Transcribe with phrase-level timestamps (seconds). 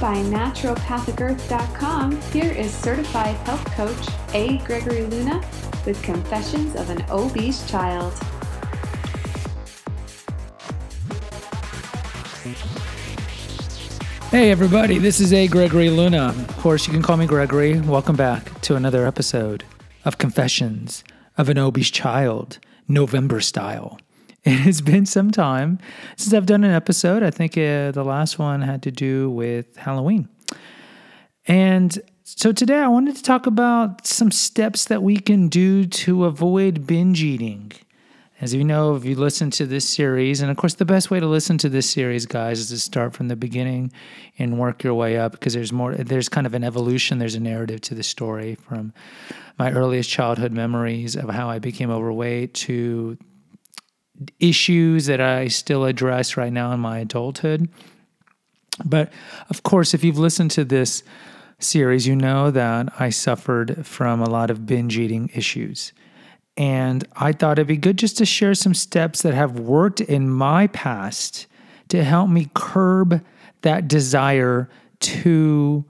[0.00, 4.58] by naturopathicearth.com, here is certified health coach A.
[4.58, 5.42] Gregory Luna
[5.86, 8.12] with Confessions of an Obese Child.
[14.30, 15.48] Hey, everybody, this is A.
[15.48, 16.28] Gregory Luna.
[16.28, 17.80] Of course, you can call me Gregory.
[17.80, 19.64] Welcome back to another episode
[20.04, 21.02] of Confessions
[21.38, 23.98] of an Obese Child, November style.
[24.56, 25.80] It has been some time
[26.16, 27.24] since I've done an episode.
[27.24, 30.28] I think uh, the last one had to do with Halloween.
[31.48, 36.26] And so today I wanted to talk about some steps that we can do to
[36.26, 37.72] avoid binge eating.
[38.40, 41.18] As you know, if you listen to this series, and of course, the best way
[41.18, 43.90] to listen to this series, guys, is to start from the beginning
[44.38, 47.40] and work your way up because there's more, there's kind of an evolution, there's a
[47.40, 48.92] narrative to the story from
[49.58, 53.18] my earliest childhood memories of how I became overweight to
[54.40, 57.68] issues that I still address right now in my adulthood.
[58.84, 59.12] But
[59.50, 61.02] of course, if you've listened to this
[61.58, 65.92] series, you know that I suffered from a lot of binge eating issues.
[66.56, 70.30] And I thought it'd be good just to share some steps that have worked in
[70.30, 71.46] my past
[71.88, 73.24] to help me curb
[73.62, 74.68] that desire
[75.00, 75.84] to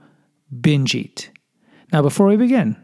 [0.61, 1.31] binge eat.
[1.91, 2.75] Now, before we begin,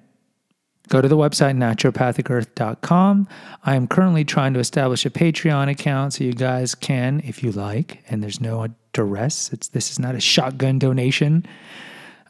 [0.89, 3.28] go to the website naturopathicearth.com.
[3.64, 7.52] I am currently trying to establish a Patreon account so you guys can, if you
[7.52, 9.52] like, and there's no duress.
[9.53, 11.45] It's this is not a shotgun donation.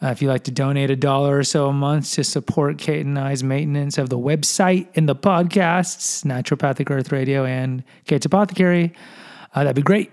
[0.01, 3.05] Uh, if you'd like to donate a dollar or so a month to support Kate
[3.05, 8.93] and I's maintenance of the website and the podcasts, Naturopathic Earth Radio and Kate's Apothecary,
[9.55, 10.11] uh, that'd be great.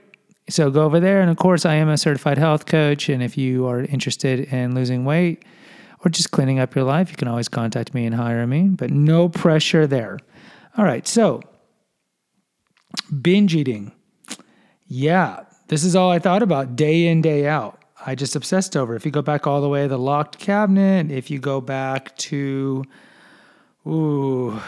[0.49, 1.21] So go over there.
[1.21, 3.09] And of course, I am a certified health coach.
[3.09, 5.45] And if you are interested in losing weight
[6.05, 8.91] or just cleaning up your life, you can always contact me and hire me, but
[8.91, 10.19] no pressure there.
[10.77, 11.07] All right.
[11.07, 11.43] So,
[13.21, 13.93] binge eating.
[14.87, 17.81] Yeah, this is all I thought about day in, day out.
[18.05, 18.95] I just obsessed over.
[18.95, 22.17] If you go back all the way to the locked cabinet, if you go back
[22.17, 22.85] to
[23.87, 24.61] ooh,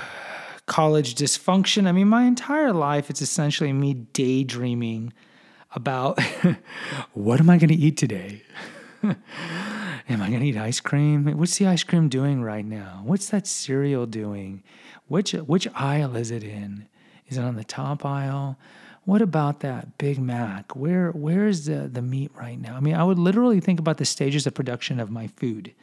[0.66, 5.12] college dysfunction, I mean, my entire life it's essentially me daydreaming
[5.74, 6.20] about
[7.14, 8.42] what am I going to eat today?
[10.12, 11.26] am I going to eat ice cream?
[11.38, 13.02] What's the ice cream doing right now?
[13.04, 14.62] What's that cereal doing?
[15.08, 16.88] Which which aisle is it in?
[17.28, 18.58] Is it on the top aisle?
[19.04, 20.76] what about that Big Mac?
[20.76, 22.76] Where where's the the meat right now?
[22.76, 25.74] I mean, I would literally think about the stages of production of my food.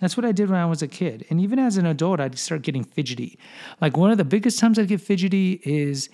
[0.00, 1.26] That's what I did when I was a kid.
[1.28, 3.38] And even as an adult, I'd start getting fidgety.
[3.80, 6.08] Like one of the biggest times I'd get fidgety is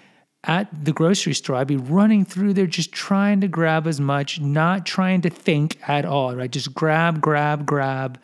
[0.47, 1.57] at the grocery store.
[1.57, 5.79] I'd be running through there just trying to grab as much, not trying to think
[5.89, 6.51] at all, right?
[6.51, 8.19] Just grab, grab, grab,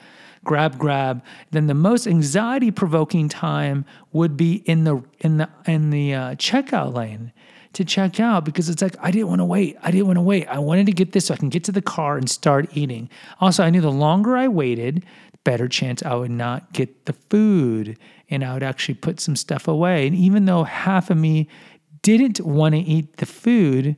[0.45, 1.23] grab, grab.
[1.51, 6.35] Then the most anxiety provoking time would be in the in the in the uh,
[6.37, 7.33] checkout lane
[7.73, 9.77] to check out because it's like I didn't want to wait.
[9.83, 10.47] I didn't want to wait.
[10.47, 13.09] I wanted to get this so I can get to the car and start eating.
[13.41, 15.05] Also, I knew the longer I waited,
[15.45, 17.99] better chance I would not get the food
[18.31, 20.07] and I would actually put some stuff away.
[20.07, 21.49] And even though half of me
[22.03, 23.97] didn't want to eat the food,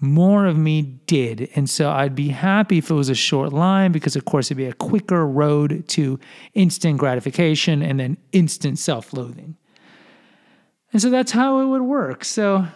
[0.00, 1.50] more of me did.
[1.54, 4.56] And so I'd be happy if it was a short line because, of course, it'd
[4.56, 6.18] be a quicker road to
[6.54, 9.56] instant gratification and then instant self loathing.
[10.92, 12.24] And so that's how it would work.
[12.24, 12.66] So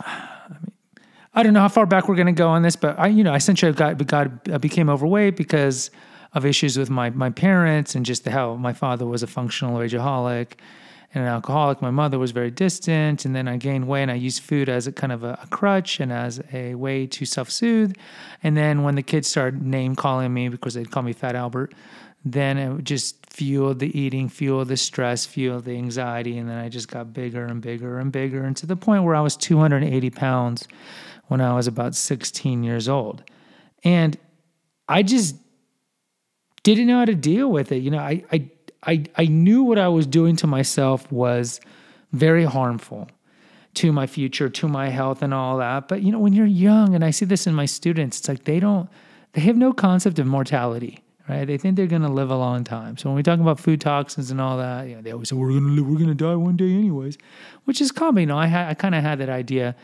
[0.00, 0.72] I mean,
[1.34, 3.22] I don't know how far back we're going to go on this, but I, you
[3.22, 5.90] know, essentially got, got I became overweight because
[6.32, 10.52] of issues with my my parents and just how my father was a functional rageaholic
[11.12, 11.82] and an alcoholic.
[11.82, 14.86] My mother was very distant, and then I gained weight and I used food as
[14.86, 17.94] a kind of a, a crutch and as a way to self soothe.
[18.42, 21.74] And then when the kids started name calling me because they'd call me Fat Albert,
[22.24, 26.38] then it just fueled the eating, fueled the stress, fueled the anxiety.
[26.38, 28.44] And then I just got bigger and bigger and bigger.
[28.44, 30.68] And to the point where I was 280 pounds
[31.28, 33.24] when I was about 16 years old.
[33.82, 34.18] And
[34.88, 35.36] I just
[36.62, 37.82] didn't know how to deal with it.
[37.82, 38.50] You know, I, I,
[38.84, 41.60] I, I knew what I was doing to myself was
[42.12, 43.08] very harmful
[43.74, 45.86] to my future, to my health, and all that.
[45.86, 48.44] But, you know, when you're young, and I see this in my students, it's like
[48.44, 48.88] they don't,
[49.32, 51.44] they have no concept of mortality right?
[51.46, 52.96] They think they're going to live a long time.
[52.96, 55.36] So when we talk about food toxins and all that, you know, they always say
[55.36, 57.18] we're going to live, we're going to die one day anyways,
[57.64, 58.22] which is common.
[58.22, 59.76] You know, I ha- I kind of had that idea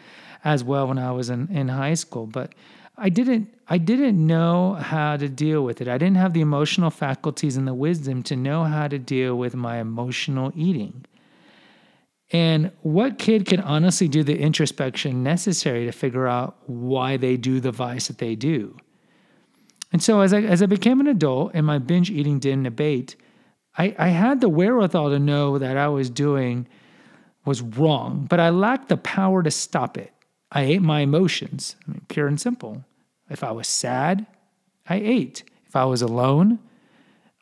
[0.44, 2.52] as well when I was in, in high school, but
[2.98, 5.88] I didn't I didn't know how to deal with it.
[5.88, 9.54] I didn't have the emotional faculties and the wisdom to know how to deal with
[9.54, 11.04] my emotional eating.
[12.32, 17.60] And what kid can honestly do the introspection necessary to figure out why they do
[17.60, 18.76] the vice that they do?
[19.92, 23.16] And so as I as I became an adult and my binge eating didn't abate,
[23.76, 26.66] I, I had the wherewithal to know that I was doing
[27.44, 30.12] was wrong, but I lacked the power to stop it.
[30.50, 31.76] I ate my emotions.
[31.86, 32.84] I mean, pure and simple.
[33.28, 34.26] If I was sad,
[34.88, 35.42] I ate.
[35.66, 36.58] If I was alone,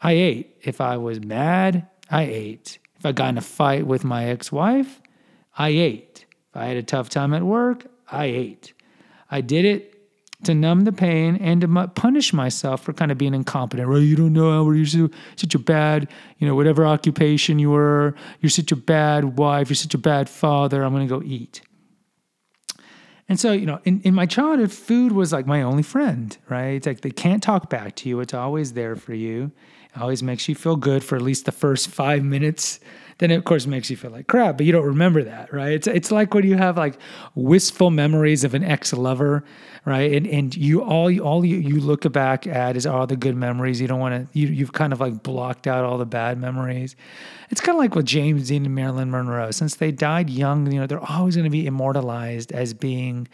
[0.01, 0.57] I ate.
[0.63, 2.79] If I was mad, I ate.
[2.97, 5.01] If I got in a fight with my ex wife,
[5.57, 6.25] I ate.
[6.51, 8.73] If I had a tough time at work, I ate.
[9.31, 9.95] I did it
[10.45, 13.99] to numb the pain and to punish myself for kind of being incompetent, right?
[13.99, 16.09] You don't know how you're so, such a bad,
[16.39, 20.29] you know, whatever occupation you were, you're such a bad wife, you're such a bad
[20.29, 21.63] father, I'm going to go eat.
[23.29, 26.75] And so, you know, in, in my childhood, food was like my only friend, right?
[26.75, 28.21] It's like they can't talk back to you.
[28.21, 29.51] It's always there for you.
[29.97, 32.81] Always makes you feel good for at least the first five minutes
[33.19, 35.73] then it of course makes you feel like crap, but you don't remember that, right?
[35.73, 36.99] It's it's like when you have like
[37.35, 39.45] wistful memories of an ex-lover,
[39.85, 40.13] right?
[40.13, 43.81] And and you all all you, you look back at is all the good memories.
[43.81, 46.97] You don't want to you you've kind of like blocked out all the bad memories.
[47.51, 49.51] It's kind of like with James Dean and Marilyn Monroe.
[49.51, 53.29] Since they died young, you know, they're always going to be immortalized as being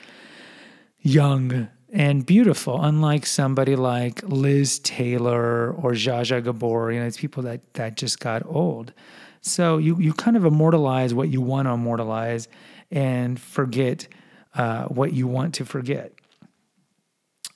[1.01, 6.93] young and beautiful, unlike somebody like Liz Taylor or Zsa Zsa Gabor.
[6.93, 8.93] You know, it's people that that just got old.
[9.41, 12.49] So you you kind of immortalize what you want to immortalize
[12.91, 14.09] and forget
[14.55, 16.13] uh, what you want to forget.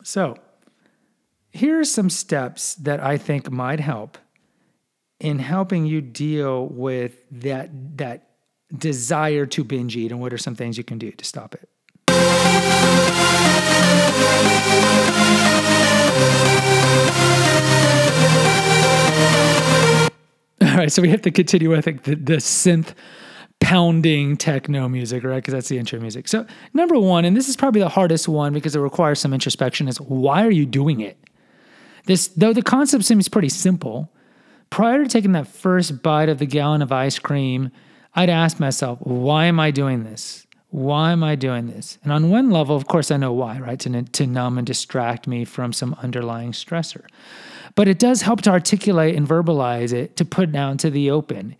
[0.02, 0.36] So
[1.50, 4.18] here are some steps that I think might help
[5.20, 8.28] in helping you deal with that that
[8.76, 11.68] desire to binge eat and what are some things you can do to stop it.
[20.60, 22.94] All right, so we have to continue with the, the synth
[23.60, 25.36] pounding techno music, right?
[25.36, 26.28] Because that's the intro music.
[26.28, 29.88] So, number one, and this is probably the hardest one because it requires some introspection,
[29.88, 31.16] is why are you doing it?
[32.06, 34.12] This, though the concept seems pretty simple,
[34.68, 37.70] prior to taking that first bite of the gallon of ice cream,
[38.14, 40.46] I'd ask myself, why am I doing this?
[40.74, 41.98] Why am I doing this?
[42.02, 43.78] And on one level, of course, I know why, right?
[43.78, 47.02] To, to numb and distract me from some underlying stressor.
[47.76, 51.12] But it does help to articulate and verbalize it to put it out to the
[51.12, 51.54] open.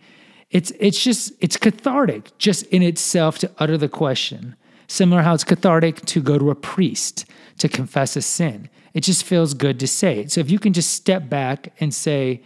[0.51, 4.57] It's it's just it's cathartic just in itself to utter the question.
[4.87, 7.23] Similar how it's cathartic to go to a priest
[7.59, 8.69] to confess a sin.
[8.93, 10.33] It just feels good to say it.
[10.33, 12.43] So if you can just step back and say,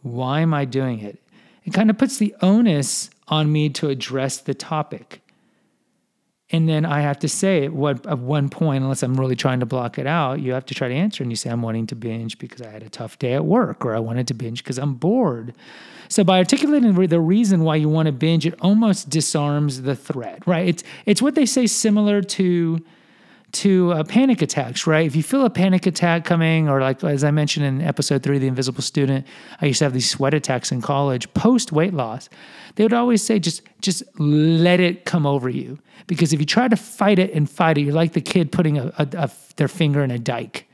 [0.00, 1.22] why am I doing it?
[1.64, 5.20] It kind of puts the onus on me to address the topic.
[6.50, 9.60] And then I have to say at one, at one point, unless I'm really trying
[9.60, 11.24] to block it out, you have to try to answer.
[11.24, 13.84] And you say, I'm wanting to binge because I had a tough day at work,
[13.84, 15.54] or I wanted to binge because I'm bored.
[16.08, 20.46] So by articulating the reason why you want to binge, it almost disarms the threat,
[20.46, 20.68] right?
[20.68, 22.80] It's it's what they say similar to
[23.52, 25.06] to uh, panic attacks, right?
[25.06, 28.38] If you feel a panic attack coming, or like as I mentioned in episode three,
[28.38, 29.26] The Invisible Student,
[29.60, 32.28] I used to have these sweat attacks in college post weight loss.
[32.74, 36.68] They would always say, just just let it come over you, because if you try
[36.68, 39.68] to fight it and fight it, you're like the kid putting a, a, a their
[39.68, 40.68] finger in a dike.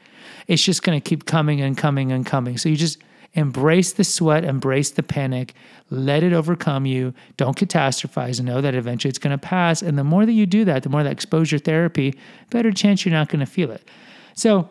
[0.49, 2.59] It's just going to keep coming and coming and coming.
[2.59, 2.99] So you just
[3.35, 5.55] Embrace the sweat, embrace the panic,
[5.89, 7.15] let it overcome you.
[7.39, 9.81] Don't catastrophize know that eventually it's going to pass.
[9.81, 12.15] And the more that you do that, the more that exposure therapy,
[12.51, 13.89] better chance you're not going to feel it.
[14.35, 14.69] So,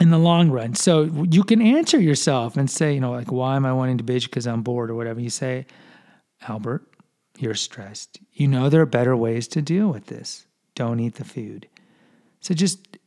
[0.00, 3.56] in the long run, so you can answer yourself and say, you know, like, why
[3.56, 5.20] am I wanting to binge because I'm bored or whatever?
[5.20, 5.66] You say,
[6.46, 6.86] Albert,
[7.36, 8.20] you're stressed.
[8.32, 10.46] You know there are better ways to deal with this.
[10.76, 11.66] Don't eat the food.
[12.40, 12.98] So just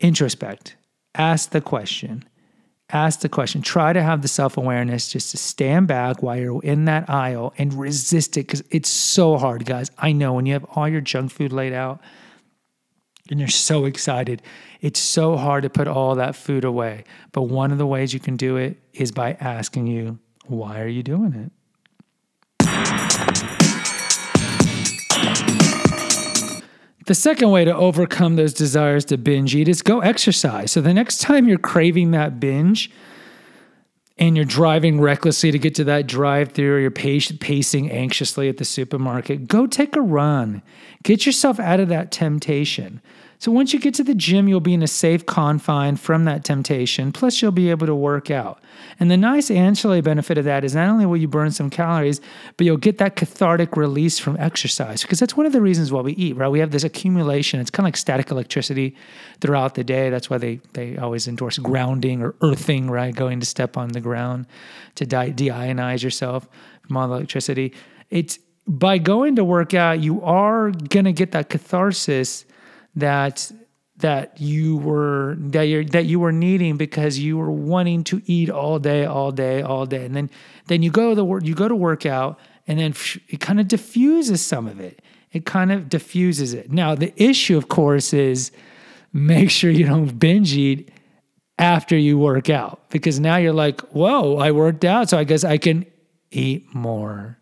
[0.00, 0.74] introspect,
[1.16, 2.24] ask the question
[2.90, 3.62] ask the question.
[3.62, 7.52] Try to have the self awareness just to stand back while you're in that aisle
[7.58, 9.90] and resist it because it's so hard, guys.
[9.98, 12.00] I know when you have all your junk food laid out
[13.30, 14.42] and you're so excited,
[14.80, 17.04] it's so hard to put all that food away.
[17.32, 20.88] But one of the ways you can do it is by asking you, why are
[20.88, 21.52] you doing it?
[27.06, 30.72] The second way to overcome those desires to binge eat is go exercise.
[30.72, 32.90] So the next time you're craving that binge
[34.18, 38.56] and you're driving recklessly to get to that drive through or you're pacing anxiously at
[38.56, 40.62] the supermarket, go take a run.
[41.04, 43.00] Get yourself out of that temptation.
[43.38, 46.42] So once you get to the gym, you'll be in a safe confine from that
[46.42, 47.12] temptation.
[47.12, 48.62] Plus, you'll be able to work out.
[48.98, 52.20] And the nice ancillary benefit of that is not only will you burn some calories,
[52.56, 55.02] but you'll get that cathartic release from exercise.
[55.02, 56.48] Because that's one of the reasons why we eat, right?
[56.48, 57.60] We have this accumulation.
[57.60, 58.96] It's kind of like static electricity
[59.42, 60.08] throughout the day.
[60.08, 63.14] That's why they they always endorse grounding or earthing, right?
[63.14, 64.46] Going to step on the ground
[64.94, 66.48] to de- deionize yourself
[66.86, 67.74] from all the electricity.
[68.08, 72.46] It's by going to work out, you are gonna get that catharsis
[72.96, 73.50] that
[73.98, 78.50] that you were that you that you were needing because you were wanting to eat
[78.50, 80.30] all day, all day, all day, and then
[80.66, 82.94] then you go to the you go to work out, and then
[83.28, 85.00] it kind of diffuses some of it.
[85.32, 86.70] It kind of diffuses it.
[86.72, 88.50] Now the issue, of course, is
[89.12, 90.90] make sure you don't binge eat
[91.58, 95.10] after you work out because now you're like, whoa, I worked out.
[95.10, 95.86] So I guess I can
[96.30, 97.38] eat more.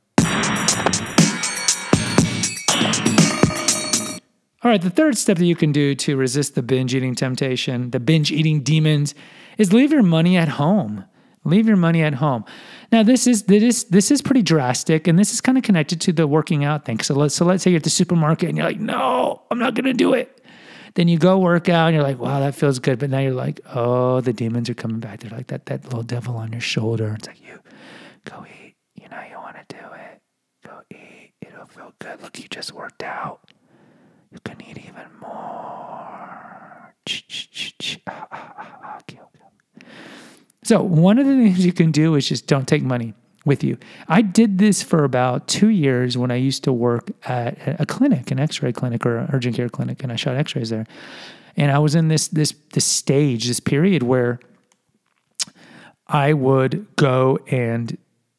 [4.65, 7.91] All right, the third step that you can do to resist the binge eating temptation,
[7.91, 9.15] the binge eating demons,
[9.59, 11.05] is leave your money at home.
[11.45, 12.47] Leave your money at home.
[12.91, 16.01] Now, this is this is this is pretty drastic, and this is kind of connected
[16.01, 17.01] to the working out thing.
[17.01, 19.75] So let's so let's say you're at the supermarket and you're like, no, I'm not
[19.75, 20.43] gonna do it.
[20.95, 22.99] Then you go work out and you're like, wow, that feels good.
[22.99, 25.21] But now you're like, oh, the demons are coming back.
[25.21, 27.15] They're like that that little devil on your shoulder.
[27.19, 27.61] It's like you
[28.25, 28.77] go eat.
[28.95, 30.23] You know you want to do it.
[30.65, 31.33] Go eat.
[31.43, 32.23] It'll feel good.
[32.23, 33.51] Look, you just worked out.
[34.35, 36.95] You can eat even more.
[40.65, 43.13] So, one of the things you can do is just don't take money
[43.45, 43.77] with you.
[44.09, 48.31] I did this for about two years when I used to work at a clinic,
[48.31, 50.87] an X-ray clinic or an urgent care clinic, and I shot X-rays there.
[51.55, 54.41] And I was in this this this stage, this period where
[56.09, 57.99] I would go and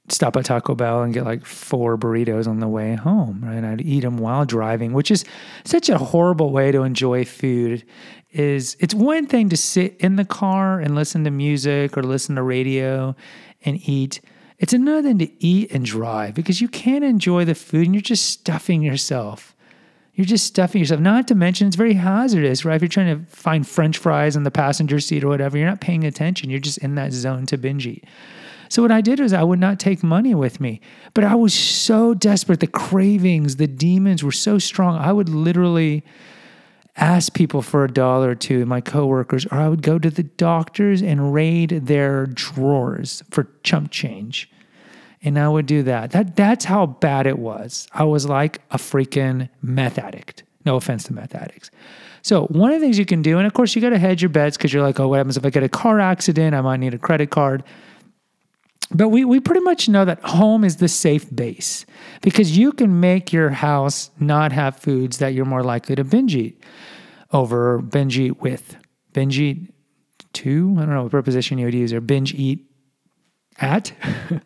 [0.10, 3.64] stop at Taco Bell and get like four burritos on the way home, right?
[3.64, 5.26] I'd eat them while driving, which is
[5.64, 7.84] such a horrible way to enjoy food.
[8.32, 12.36] Is it's one thing to sit in the car and listen to music or listen
[12.36, 13.16] to radio
[13.64, 14.22] and eat.
[14.60, 18.02] It's another thing to eat and drive because you can't enjoy the food and you're
[18.02, 19.56] just stuffing yourself.
[20.14, 21.02] You're just stuffing yourself.
[21.02, 22.76] Not to mention, it's very hazardous, right?
[22.76, 25.82] If you're trying to find French fries in the passenger seat or whatever, you're not
[25.82, 26.50] paying attention.
[26.50, 28.06] You're just in that zone to binge eat.
[28.70, 30.82] So what I did was I would not take money with me,
[31.14, 32.60] but I was so desperate.
[32.60, 34.98] The cravings, the demons were so strong.
[34.98, 36.04] I would literally
[36.98, 40.24] ask people for a dollar or two, my coworkers, or I would go to the
[40.24, 44.50] doctors and raid their drawers for chump change.
[45.22, 46.12] And I would do that.
[46.12, 47.88] That that's how bad it was.
[47.94, 50.44] I was like a freaking meth addict.
[50.66, 51.72] No offense to meth addicts.
[52.22, 54.22] So one of the things you can do, and of course you got to hedge
[54.22, 56.56] your bets because you're like, oh, what happens if I get a car accident?
[56.56, 57.64] I might need a credit card
[58.92, 61.86] but we, we pretty much know that home is the safe base
[62.22, 66.36] because you can make your house not have foods that you're more likely to binge
[66.36, 66.62] eat
[67.32, 68.78] over binge eat with.
[69.14, 69.74] Binge eat
[70.34, 72.66] to, I don't know what preposition you would use, or binge eat
[73.60, 73.92] at.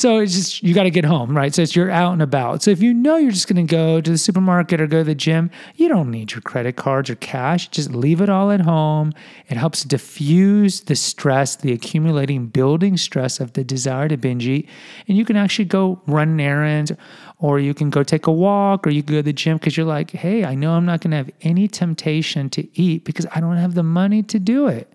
[0.00, 1.54] So it's just, you got to get home, right?
[1.54, 2.62] So it's you're out and about.
[2.62, 5.04] So if you know you're just going to go to the supermarket or go to
[5.04, 7.68] the gym, you don't need your credit cards or cash.
[7.68, 9.12] Just leave it all at home.
[9.48, 14.70] It helps diffuse the stress, the accumulating, building stress of the desire to binge eat.
[15.06, 16.92] And you can actually go run errands
[17.36, 19.76] or you can go take a walk or you can go to the gym because
[19.76, 23.26] you're like, hey, I know I'm not going to have any temptation to eat because
[23.34, 24.90] I don't have the money to do it.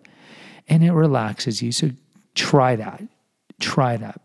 [0.67, 1.71] And it relaxes you.
[1.71, 1.91] So
[2.33, 3.03] try that.
[3.59, 4.24] Try that.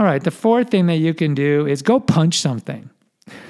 [0.00, 2.88] All right, the fourth thing that you can do is go punch something.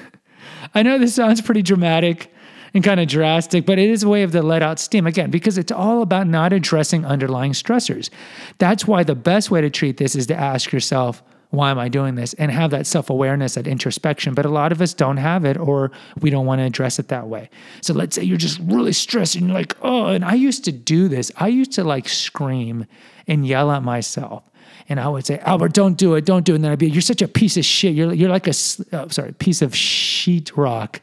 [0.75, 2.29] I know this sounds pretty dramatic
[2.73, 5.31] and kind of drastic, but it is a way of to let out steam again
[5.31, 8.09] because it's all about not addressing underlying stressors.
[8.57, 11.87] That's why the best way to treat this is to ask yourself, why am I
[11.87, 12.33] doing this?
[12.33, 14.33] And have that self awareness, that introspection.
[14.33, 15.89] But a lot of us don't have it or
[16.19, 17.49] we don't want to address it that way.
[17.81, 20.73] So let's say you're just really stressed and you're like, oh, and I used to
[20.73, 21.31] do this.
[21.37, 22.87] I used to like scream
[23.25, 24.43] and yell at myself
[24.91, 26.55] and I would say, Albert, don't do it, don't do it.
[26.55, 27.95] And then I'd be, you're such a piece of shit.
[27.95, 28.51] You're, you're like a,
[28.91, 30.99] oh, sorry, piece of sheet rock.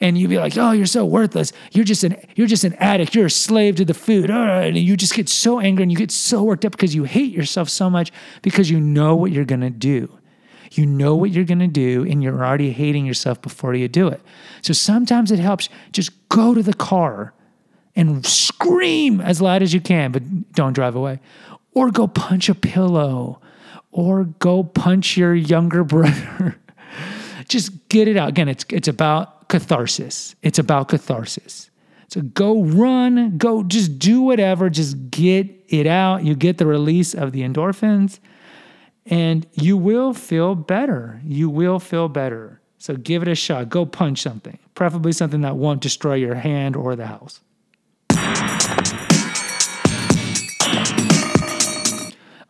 [0.00, 1.52] And you'd be like, oh, you're so worthless.
[1.72, 3.14] You're just an, you're just an addict.
[3.14, 4.30] You're a slave to the food.
[4.30, 7.04] Uh, and you just get so angry and you get so worked up because you
[7.04, 10.18] hate yourself so much because you know what you're going to do.
[10.72, 14.08] You know what you're going to do, and you're already hating yourself before you do
[14.08, 14.20] it.
[14.62, 17.34] So sometimes it helps just go to the car
[17.94, 21.20] and scream as loud as you can, but don't drive away
[21.76, 23.38] or go punch a pillow
[23.92, 26.56] or go punch your younger brother.
[27.48, 28.30] Just get it out.
[28.30, 30.34] Again, it's it's about catharsis.
[30.42, 31.70] It's about catharsis.
[32.08, 36.24] So go run, go just do whatever, just get it out.
[36.24, 38.20] You get the release of the endorphins
[39.04, 41.20] and you will feel better.
[41.24, 42.60] You will feel better.
[42.78, 43.68] So give it a shot.
[43.68, 47.40] Go punch something, preferably something that won't destroy your hand or the house.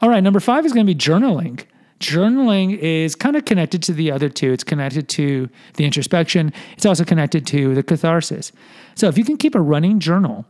[0.00, 1.64] All right, number five is going to be journaling.
[2.00, 4.52] Journaling is kind of connected to the other two.
[4.52, 8.52] It's connected to the introspection, it's also connected to the catharsis.
[8.94, 10.44] So if you can keep a running journal,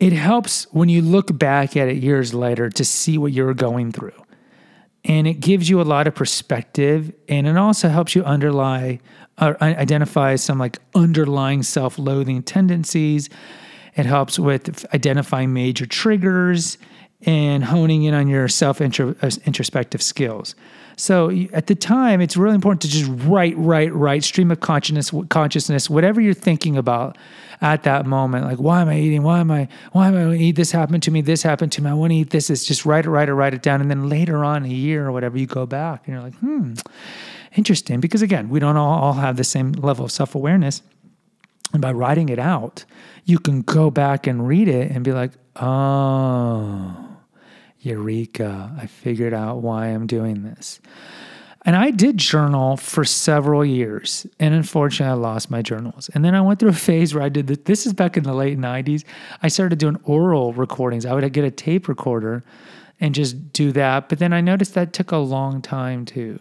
[0.00, 3.92] it helps when you look back at it years later to see what you're going
[3.92, 4.12] through.
[5.04, 9.00] And it gives you a lot of perspective and it also helps you underlie
[9.40, 13.28] or identify some like underlying self-loathing tendencies.
[13.96, 16.78] It helps with identifying major triggers
[17.24, 20.54] and honing in on your self introspective skills.
[20.96, 25.12] So at the time, it's really important to just write, write, write, stream of consciousness,
[25.30, 27.16] consciousness, whatever you're thinking about
[27.60, 28.44] at that moment.
[28.44, 29.22] Like, why am I eating?
[29.22, 29.68] Why am I?
[29.92, 30.56] Why am I to eat?
[30.56, 31.20] This happened to me.
[31.20, 31.90] This happened to me.
[31.90, 32.50] I want to eat this.
[32.50, 35.06] It's just write it, write it, write it down, and then later on, a year
[35.06, 36.74] or whatever, you go back and you're like, hmm,
[37.56, 38.00] interesting.
[38.00, 40.82] Because again, we don't all, all have the same level of self awareness,
[41.72, 42.84] and by writing it out,
[43.24, 47.11] you can go back and read it and be like, oh
[47.82, 50.80] Eureka, I figured out why I'm doing this.
[51.64, 54.26] And I did journal for several years.
[54.40, 56.10] And unfortunately, I lost my journals.
[56.12, 57.58] And then I went through a phase where I did this.
[57.64, 59.04] This is back in the late 90s.
[59.42, 61.06] I started doing oral recordings.
[61.06, 62.42] I would get a tape recorder
[63.00, 64.08] and just do that.
[64.08, 66.40] But then I noticed that took a long time too.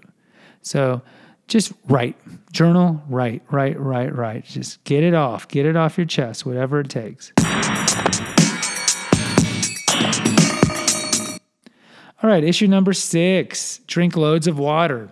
[0.63, 1.01] So
[1.47, 2.15] just write,
[2.51, 4.45] journal, write, write, write, write.
[4.45, 7.31] Just get it off, get it off your chest, whatever it takes.
[12.23, 15.09] All right, issue number six drink loads of water.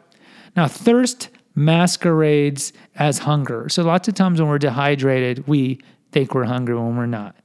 [0.55, 3.67] Now, thirst masquerades as hunger.
[3.69, 5.79] So, lots of times when we're dehydrated, we
[6.11, 7.35] think we're hungry when we're not.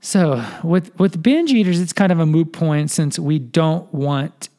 [0.00, 4.50] So, with, with binge eaters, it's kind of a moot point since we don't want,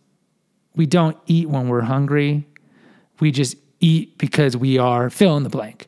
[0.76, 2.48] we don't eat when we're hungry.
[3.20, 5.88] We just eat because we are fill in the blank.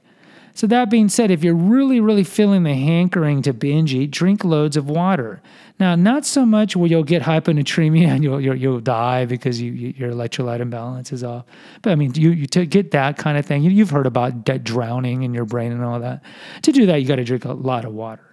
[0.58, 4.44] So, that being said, if you're really, really feeling the hankering to binge eat, drink
[4.44, 5.40] loads of water.
[5.80, 9.72] Now, not so much where you'll get hyponatremia and you'll, you'll, you'll die because you,
[9.72, 11.46] you, your electrolyte imbalance is off.
[11.84, 14.46] But I mean, you, you to get that kind of thing, you, have heard about
[14.64, 16.24] drowning in your brain and all that.
[16.64, 18.26] To do that, you got to drink a lot of water.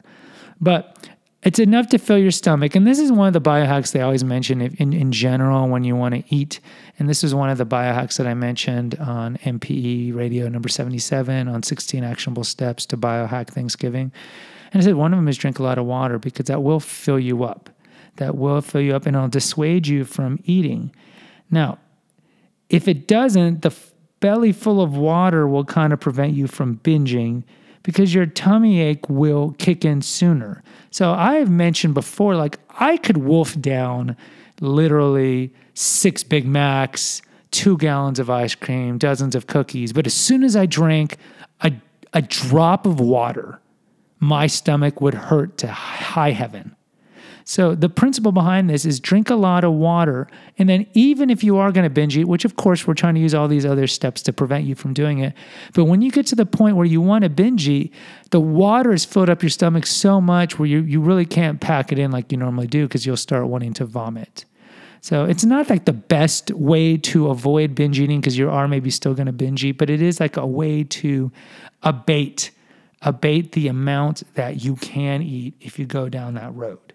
[0.63, 1.07] But
[1.45, 2.75] it's enough to fill your stomach.
[2.75, 5.95] And this is one of the biohacks they always mention in, in general when you
[5.95, 6.59] want to eat.
[6.99, 11.47] And this is one of the biohacks that I mentioned on NPE radio number 77
[11.47, 14.11] on 16 actionable steps to biohack Thanksgiving.
[14.73, 16.81] And I said one of them is drink a lot of water because that will
[16.81, 17.69] fill you up.
[18.17, 20.95] That will fill you up and it'll dissuade you from eating.
[21.51, 21.79] Now,
[22.71, 23.75] if it doesn't, the
[24.21, 27.45] belly full of water will kind of prevent you from binging
[27.85, 30.65] because your tummy ache will kick in sooner.
[30.91, 34.17] So I've mentioned before, like I could wolf down
[34.61, 39.93] literally six Big Macs, two gallons of ice cream, dozens of cookies.
[39.93, 41.19] But as soon as I drank
[41.61, 41.73] a,
[42.13, 43.61] a drop of water,
[44.19, 46.75] my stomach would hurt to high heaven.
[47.45, 50.27] So the principle behind this is drink a lot of water.
[50.59, 53.15] And then even if you are going to binge eat, which of course we're trying
[53.15, 55.35] to use all these other steps to prevent you from doing it.
[55.75, 57.93] But when you get to the point where you want to binge eat,
[58.31, 61.93] the water has filled up your stomach so much where you, you really can't pack
[61.93, 64.47] it in like you normally do because you'll start wanting to vomit.
[65.03, 68.89] So it's not like the best way to avoid binge eating because you are maybe
[68.89, 71.31] still going to binge eat, but it is like a way to
[71.83, 72.51] abate
[73.05, 76.94] abate the amount that you can eat if you go down that road.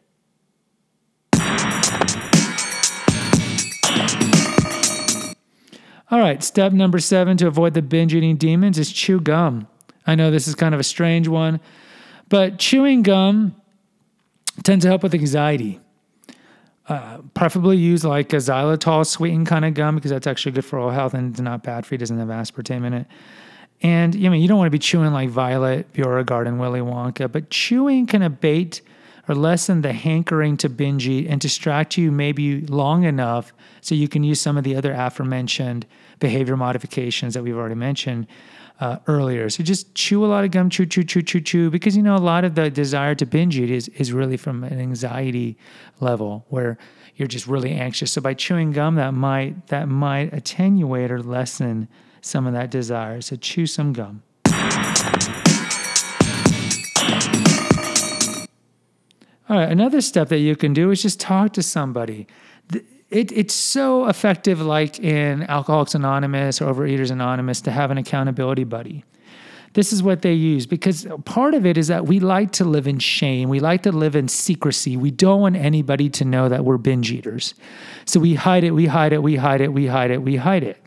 [6.11, 9.67] All right, step number seven to avoid the binge eating demons is chew gum.
[10.07, 11.59] I know this is kind of a strange one,
[12.29, 13.55] but chewing gum
[14.63, 15.79] tends to help with anxiety.
[16.87, 20.79] Uh, preferably use like a xylitol sweetened kind of gum because that's actually good for
[20.79, 21.99] oral health and it's not bad for you.
[21.99, 23.07] Doesn't have aspartame in it.
[23.81, 27.51] And I mean, you don't want to be chewing like Violet, Beauregarde, Willy Wonka, but
[27.51, 28.81] chewing can abate
[29.29, 34.07] or lessen the hankering to binge eat and distract you maybe long enough so you
[34.07, 35.85] can use some of the other aforementioned
[36.17, 38.25] behavior modifications that we've already mentioned
[38.79, 39.49] uh, earlier.
[39.49, 42.15] So just chew a lot of gum, chew, chew, chew, chew, chew, because you know
[42.15, 45.57] a lot of the desire to binge eat is is really from an anxiety
[45.99, 46.77] level where
[47.15, 48.11] you're just really anxious.
[48.11, 51.87] So by chewing gum, that might that might attenuate or lessen
[52.21, 53.21] some of that desire.
[53.21, 54.23] So chew some gum.
[59.49, 62.27] All right, another step that you can do is just talk to somebody.
[63.09, 68.63] It, it's so effective, like in Alcoholics Anonymous or Overeaters Anonymous, to have an accountability
[68.63, 69.03] buddy.
[69.73, 72.87] This is what they use because part of it is that we like to live
[72.87, 73.49] in shame.
[73.49, 74.97] We like to live in secrecy.
[74.97, 77.55] We don't want anybody to know that we're binge eaters.
[78.05, 80.63] So we hide it, we hide it, we hide it, we hide it, we hide
[80.63, 80.77] it.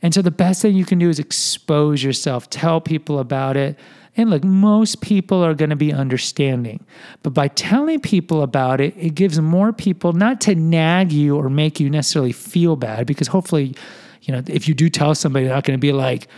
[0.00, 3.78] And so the best thing you can do is expose yourself, tell people about it,
[4.18, 6.84] and look, most people are going to be understanding.
[7.22, 11.48] But by telling people about it, it gives more people not to nag you or
[11.48, 13.74] make you necessarily feel bad, because hopefully,
[14.22, 16.28] you know, if you do tell somebody, they're not going to be like,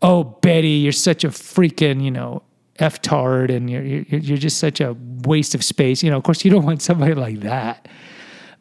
[0.00, 2.42] oh, Betty, you're such a freaking, you know,
[2.78, 6.02] F tard and you're, you're, you're just such a waste of space.
[6.02, 7.88] You know, of course, you don't want somebody like that.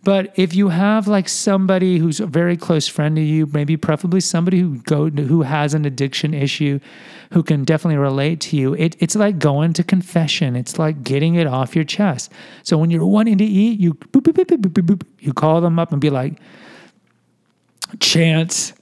[0.04, 4.20] But if you have like somebody who's a very close friend to you, maybe preferably
[4.20, 6.82] somebody who go who has an addiction issue,
[7.32, 10.58] who can definitely relate to you, it, it's like going to confession.
[10.58, 12.32] It's like getting it off your chest.
[12.64, 16.02] So when you're wanting to eat, you boop, boop, boop, you call them up and
[16.02, 16.40] be like,
[18.00, 18.74] Chance,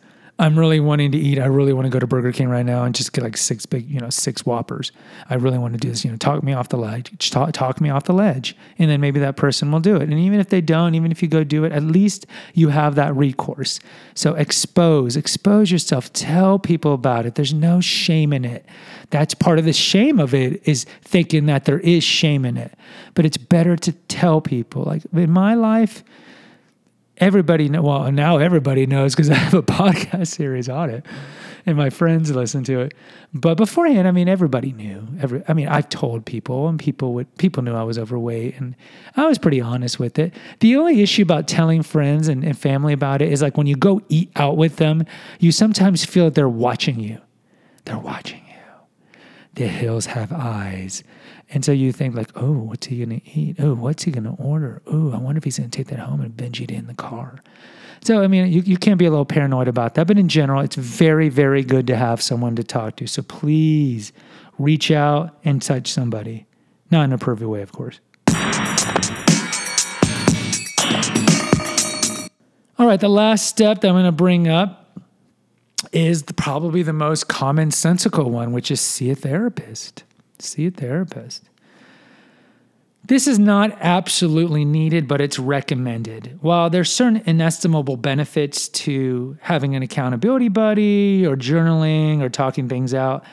[0.41, 1.37] I'm really wanting to eat.
[1.37, 3.67] I really want to go to Burger King right now and just get like six
[3.67, 4.91] big, you know, six Whoppers.
[5.29, 6.03] I really want to do this.
[6.03, 7.29] You know, talk me off the ledge.
[7.29, 10.09] Talk, talk me off the ledge, and then maybe that person will do it.
[10.09, 12.25] And even if they don't, even if you go do it, at least
[12.55, 13.79] you have that recourse.
[14.15, 16.11] So expose, expose yourself.
[16.11, 17.35] Tell people about it.
[17.35, 18.65] There's no shame in it.
[19.11, 22.73] That's part of the shame of it is thinking that there is shame in it.
[23.13, 24.85] But it's better to tell people.
[24.85, 26.03] Like in my life
[27.21, 31.05] everybody know well now everybody knows because i have a podcast series on it
[31.67, 32.95] and my friends listen to it.
[33.33, 35.07] But beforehand i mean everybody knew.
[35.21, 38.75] Every i mean i've told people and people would people knew i was overweight and
[39.15, 40.33] i was pretty honest with it.
[40.59, 43.75] The only issue about telling friends and, and family about it is like when you
[43.75, 45.05] go eat out with them
[45.39, 47.19] you sometimes feel that they're watching you.
[47.85, 49.19] They're watching you.
[49.53, 51.03] The hills have eyes
[51.53, 53.57] and so you think like, oh, what's he gonna eat?
[53.59, 54.81] Oh, what's he gonna order?
[54.87, 57.39] Oh, I wonder if he's gonna take that home and binge it in the car.
[58.03, 60.61] So I mean, you, you can be a little paranoid about that, but in general,
[60.61, 63.07] it's very, very good to have someone to talk to.
[63.07, 64.13] So please
[64.57, 66.47] reach out and touch somebody.
[66.89, 67.99] Not in a pervy way, of course.
[72.77, 74.99] All right, the last step that I'm going to bring up
[75.91, 80.03] is the, probably the most commonsensical one, which is see a therapist
[80.41, 81.49] see a therapist.
[83.03, 86.37] This is not absolutely needed, but it's recommended.
[86.41, 92.93] While there's certain inestimable benefits to having an accountability buddy or journaling or talking things
[92.93, 93.23] out,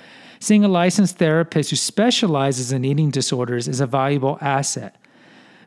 [0.41, 4.97] seeing a licensed therapist who specializes in eating disorders is a valuable asset.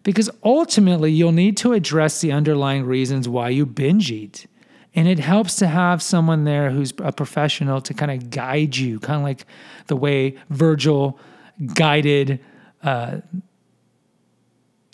[0.03, 4.47] Because ultimately, you'll need to address the underlying reasons why you binge eat.
[4.93, 8.99] And it helps to have someone there who's a professional to kind of guide you,
[8.99, 9.45] kind of like
[9.87, 11.17] the way Virgil
[11.73, 12.39] guided.
[12.83, 13.21] Uh,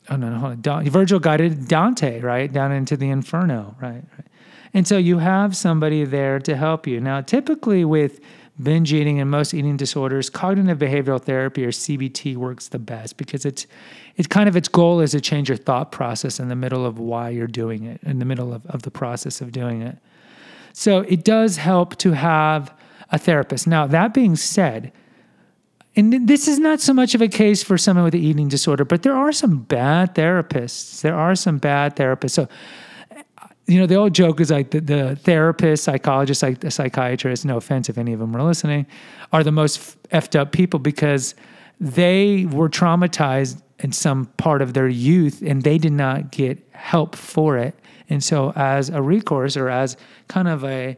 [0.10, 0.90] oh no, no, hold on.
[0.90, 4.28] Virgil guided Dante right down into the inferno, right, right.
[4.74, 7.00] And so you have somebody there to help you.
[7.00, 8.20] Now, typically with
[8.62, 13.46] binge eating and most eating disorders, cognitive behavioral therapy or CBT works the best because
[13.46, 13.68] it's
[14.16, 16.98] it's kind of its goal is to change your thought process in the middle of
[16.98, 20.00] why you're doing it, in the middle of, of the process of doing it.
[20.74, 22.74] So it does help to have
[23.12, 23.68] a therapist.
[23.68, 24.92] Now, that being said,
[25.96, 28.86] and this is not so much of a case for someone with an eating disorder,
[28.86, 31.02] but there are some bad therapists.
[31.02, 32.32] There are some bad therapists.
[32.32, 32.48] So,
[33.68, 37.58] you know, the old joke is like the, the therapist, psychologist, like the psychiatrist, no
[37.58, 38.88] offense if any of them are listening,
[39.34, 41.36] are the most effed up people because
[41.80, 47.16] they were traumatized in some part of their youth and they did not get help
[47.16, 47.76] for it.
[48.10, 49.98] And so, as a recourse or as
[50.30, 50.98] kind of a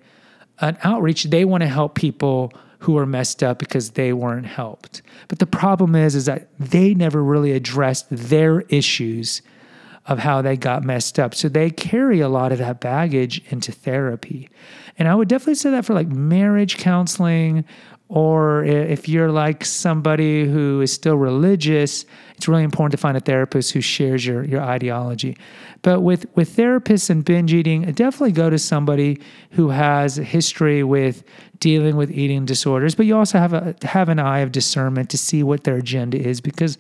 [0.62, 5.02] an outreach, they want to help people who are messed up because they weren't helped.
[5.28, 9.42] But the problem is is that they never really addressed their issues
[10.10, 11.36] of how they got messed up.
[11.36, 14.50] So they carry a lot of that baggage into therapy.
[14.98, 17.64] And I would definitely say that for like marriage counseling
[18.10, 23.20] or if you're like somebody who is still religious, it's really important to find a
[23.20, 25.38] therapist who shares your, your ideology.
[25.84, 30.84] But with, with therapists and binge eating, definitely go to somebody who has a history
[30.84, 31.24] with
[31.60, 35.18] dealing with eating disorders, but you also have a have an eye of discernment to
[35.18, 36.78] see what their agenda is because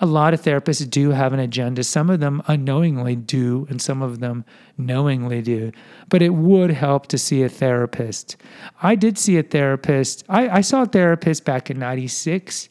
[0.00, 1.82] a lot of therapists do have an agenda.
[1.82, 4.44] Some of them unknowingly do, and some of them
[4.76, 5.72] knowingly do.
[6.08, 8.36] But it would help to see a therapist.
[8.82, 10.24] I did see a therapist.
[10.28, 12.68] I, I saw a therapist back in 96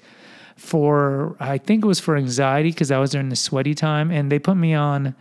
[0.55, 4.31] for, I think it was for anxiety because I was during the sweaty time, and
[4.31, 5.15] they put me on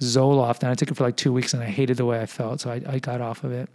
[0.00, 2.26] Zoloft, and I took it for like two weeks, and I hated the way I
[2.26, 3.68] felt, so I, I got off of it.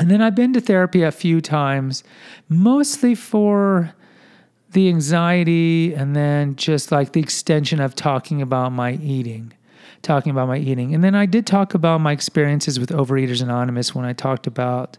[0.00, 2.04] And then I've been to therapy a few times,
[2.48, 3.94] mostly for
[4.72, 9.52] the anxiety and then just like the extension of talking about my eating
[10.02, 10.94] talking about my eating.
[10.94, 14.96] And then i did talk about my experiences with overeaters anonymous when i talked about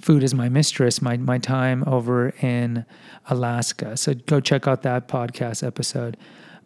[0.00, 2.84] food as my mistress my, my time over in
[3.28, 3.96] alaska.
[3.96, 6.16] So go check out that podcast episode.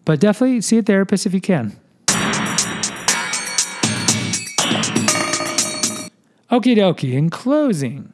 [0.04, 1.76] But definitely see a therapist if you can.
[6.50, 7.14] Okie dokie.
[7.14, 8.12] In closing,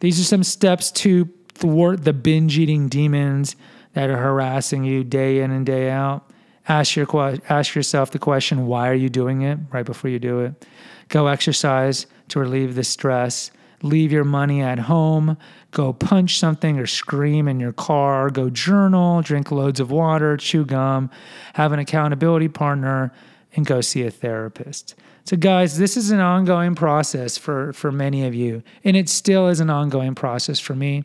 [0.00, 3.56] these are some steps to thwart the binge eating demons
[3.94, 6.30] that are harassing you day in and day out.
[6.68, 7.06] Ask your
[7.48, 9.58] ask yourself the question, why are you doing it?
[9.72, 10.66] Right before you do it.
[11.08, 13.50] Go exercise to relieve the stress.
[13.82, 15.38] Leave your money at home.
[15.70, 18.28] Go punch something or scream in your car.
[18.28, 19.22] Go journal.
[19.22, 20.36] Drink loads of water.
[20.36, 21.10] Chew gum.
[21.54, 23.12] Have an accountability partner
[23.54, 24.94] and go see a therapist.
[25.24, 29.48] So, guys, this is an ongoing process for, for many of you, and it still
[29.48, 31.04] is an ongoing process for me.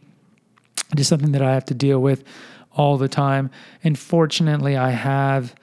[0.92, 2.24] It is something that I have to deal with
[2.72, 3.50] all the time.
[3.84, 5.56] And fortunately, I have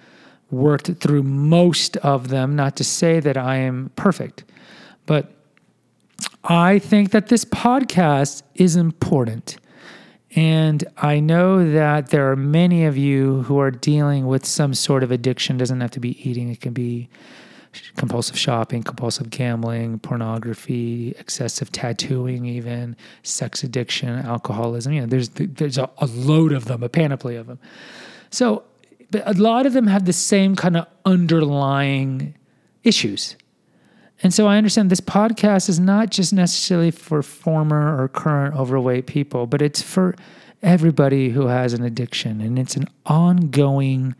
[0.51, 4.45] worked through most of them, not to say that I am perfect,
[5.07, 5.33] but
[6.45, 9.57] I think that this podcast is important.
[10.37, 15.03] And I know that there are many of you who are dealing with some sort
[15.03, 15.57] of addiction.
[15.57, 17.09] It doesn't have to be eating, it can be
[17.97, 24.93] compulsive shopping, compulsive gambling, pornography, excessive tattooing, even sex addiction, alcoholism.
[24.93, 27.59] You know, there's there's a, a load of them, a panoply of them.
[28.31, 28.65] So,
[29.11, 32.35] but a lot of them have the same kind of underlying
[32.83, 33.37] issues.
[34.23, 39.07] And so I understand this podcast is not just necessarily for former or current overweight
[39.07, 40.15] people, but it's for
[40.63, 44.15] everybody who has an addiction and it's an ongoing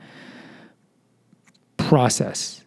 [1.77, 2.60] process.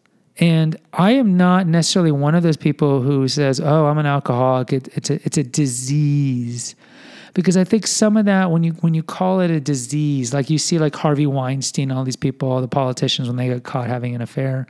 [0.43, 4.73] And I am not necessarily one of those people who says, "Oh, I'm an alcoholic.
[4.73, 6.75] It, it's a it's a disease,"
[7.34, 10.49] because I think some of that when you when you call it a disease, like
[10.49, 13.88] you see like Harvey Weinstein, all these people, all the politicians when they get caught
[13.88, 14.67] having an affair,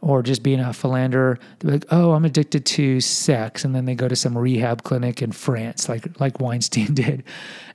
[0.00, 3.94] or just being a philanderer, they're like, "Oh, I'm addicted to sex," and then they
[3.94, 7.22] go to some rehab clinic in France, like like Weinstein did.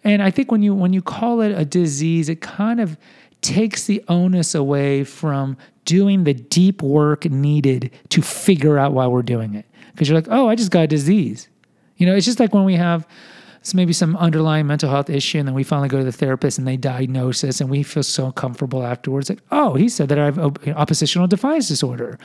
[0.04, 2.98] And I think when you when you call it a disease, it kind of
[3.42, 9.22] takes the onus away from doing the deep work needed to figure out why we're
[9.22, 9.66] doing it.
[9.92, 11.50] Because you're like, "Oh, I just got a disease."
[11.98, 13.08] You know, it's just like when we have
[13.64, 16.58] so maybe some underlying mental health issue, and then we finally go to the therapist
[16.58, 19.30] and they diagnose us, and we feel so comfortable afterwards.
[19.30, 22.18] Like, oh, he said that I have oppositional defiance disorder,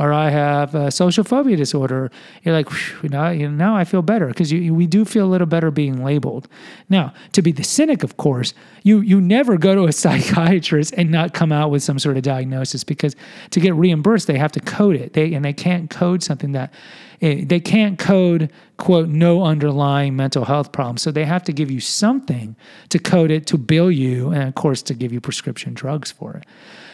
[0.00, 2.10] or I have a social phobia disorder.
[2.42, 2.68] You're like,
[3.04, 6.02] now, you know, now I feel better because we do feel a little better being
[6.02, 6.48] labeled.
[6.88, 11.10] Now, to be the cynic, of course, you you never go to a psychiatrist and
[11.10, 13.14] not come out with some sort of diagnosis because
[13.50, 15.12] to get reimbursed, they have to code it.
[15.12, 16.74] They and they can't code something that
[17.20, 20.96] Eh, they can't code quote no underlying mental health problem.
[20.96, 22.56] So they have to give you something
[22.88, 26.36] to code it to bill you and of course to give you prescription drugs for
[26.36, 26.46] it.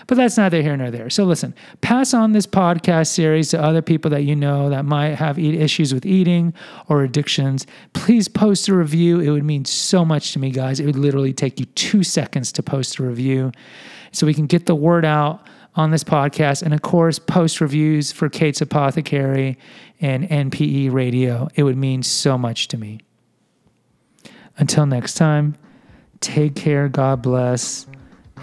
[0.09, 1.11] But that's neither here nor there.
[1.11, 5.15] So listen pass on this podcast series to other people that you know that might
[5.15, 6.53] have issues with eating
[6.89, 7.67] or addictions.
[7.93, 9.21] Please post a review.
[9.21, 10.81] It would mean so much to me guys.
[10.81, 13.53] It would literally take you two seconds to post a review
[14.11, 18.11] so we can get the word out on this podcast and of course post reviews
[18.11, 19.57] for kate's apothecary
[20.01, 21.49] and NPE radio.
[21.55, 23.01] It would mean so much to me.
[24.59, 25.57] Until next time,
[26.21, 27.87] take care, God bless,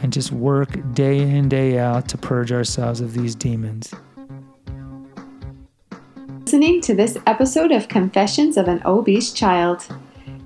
[0.01, 3.93] and just work day in, day out to purge ourselves of these demons.
[6.41, 9.87] Listening to this episode of Confessions of an Obese Child.